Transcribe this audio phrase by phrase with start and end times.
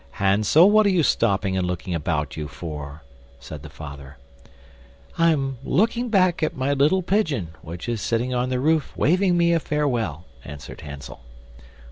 [0.17, 3.03] "Hansel, what are you stopping and looking about you for?"
[3.39, 4.17] said the father.
[5.15, 9.53] "I'm looking back at my little pigeon, which is sitting on the roof waving me
[9.53, 11.21] a farewell," answered Hansel.